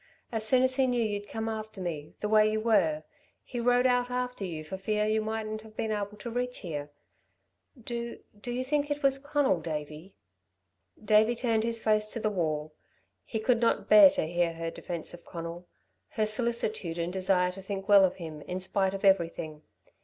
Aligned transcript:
As 0.31 0.47
soon 0.47 0.63
as 0.63 0.77
he 0.77 0.87
knew 0.87 0.99
you'd 1.03 1.29
come 1.29 1.47
after 1.47 1.79
me, 1.79 2.15
the 2.21 2.27
way 2.27 2.51
you 2.51 2.59
were, 2.59 3.03
he 3.43 3.59
rode 3.59 3.85
out 3.85 4.09
after 4.09 4.43
you 4.43 4.63
for 4.63 4.75
fear 4.75 5.05
you 5.05 5.21
mightn't 5.21 5.61
have 5.61 5.75
been 5.75 5.91
able 5.91 6.17
to 6.17 6.29
reach 6.31 6.61
here. 6.61 6.89
Do 7.79 8.17
do 8.35 8.49
you 8.49 8.63
think 8.63 8.89
it 8.89 9.03
was 9.03 9.19
Conal, 9.19 9.59
Davey?" 9.61 10.15
Davey 11.05 11.35
turned 11.35 11.63
his 11.63 11.83
face 11.83 12.09
to 12.13 12.19
the 12.19 12.31
wall. 12.31 12.73
He 13.25 13.39
could 13.39 13.61
not 13.61 13.89
bear 13.89 14.09
to 14.09 14.25
hear 14.25 14.53
her 14.53 14.71
defence 14.71 15.13
of 15.13 15.23
Conal 15.23 15.67
her 16.13 16.25
solicitude 16.25 16.97
and 16.97 17.13
desire 17.13 17.51
to 17.51 17.61
think 17.61 17.87
well 17.87 18.03
of 18.03 18.15
him 18.15 18.41
in 18.47 18.59
spite 18.59 18.95
of 18.95 19.05
everything. 19.05 19.61